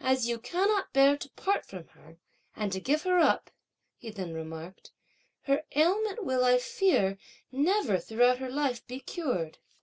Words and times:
'As 0.00 0.26
you 0.26 0.38
cannot 0.38 0.94
bear 0.94 1.18
to 1.18 1.28
part 1.32 1.66
from 1.66 1.88
her 1.88 2.16
and 2.56 2.72
to 2.72 2.80
give 2.80 3.02
her 3.02 3.18
up,' 3.18 3.50
he 3.98 4.08
then 4.08 4.32
remarked, 4.32 4.90
'her 5.42 5.64
ailment 5.76 6.24
will, 6.24 6.42
I 6.46 6.56
fear, 6.56 7.18
never, 7.52 7.98
throughout 8.00 8.38
her 8.38 8.48
life, 8.50 8.86
be 8.86 9.00
cured. 9.00 9.58